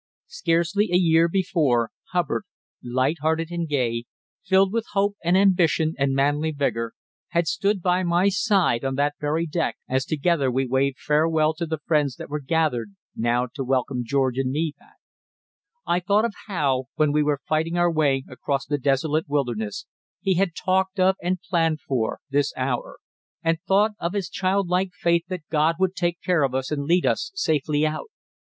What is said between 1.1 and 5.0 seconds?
before, Hubbard, light hearted and gay, filled with